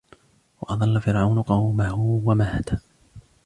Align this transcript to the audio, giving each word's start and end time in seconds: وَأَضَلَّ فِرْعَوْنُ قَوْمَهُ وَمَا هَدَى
وَأَضَلَّ 0.61 1.01
فِرْعَوْنُ 1.01 1.41
قَوْمَهُ 1.41 1.93
وَمَا 1.99 2.59
هَدَى 2.59 2.77